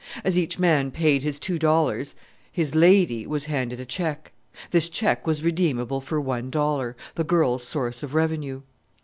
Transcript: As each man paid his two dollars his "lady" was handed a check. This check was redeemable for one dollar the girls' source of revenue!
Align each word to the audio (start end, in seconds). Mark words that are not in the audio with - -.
As 0.23 0.35
each 0.35 0.57
man 0.57 0.89
paid 0.89 1.21
his 1.21 1.37
two 1.37 1.59
dollars 1.59 2.15
his 2.51 2.73
"lady" 2.73 3.27
was 3.27 3.45
handed 3.45 3.79
a 3.79 3.85
check. 3.85 4.31
This 4.71 4.89
check 4.89 5.27
was 5.27 5.43
redeemable 5.43 6.01
for 6.01 6.19
one 6.19 6.49
dollar 6.49 6.95
the 7.13 7.23
girls' 7.23 7.67
source 7.67 8.01
of 8.01 8.15
revenue! 8.15 8.63